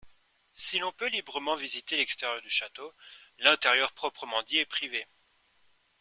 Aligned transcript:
Si 0.55 0.79
l'on 0.79 0.91
peut 0.91 1.09
librement 1.09 1.53
visiter 1.55 1.95
l'extérieur 1.95 2.41
du 2.41 2.49
château, 2.49 2.91
l'intérieur 3.37 3.91
proprement 3.93 4.41
dit 4.41 4.57
est 4.57 4.65
privé. 4.65 5.05